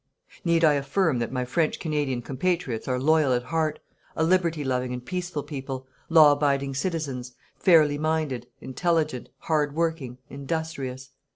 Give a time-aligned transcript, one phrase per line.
[0.43, 3.77] Need I affirm that my French Canadian compatriots are loyal at heart,
[4.15, 11.11] a liberty loving and peaceful people, law abiding citizens, fairly minded, intelligent, hard working, industrious.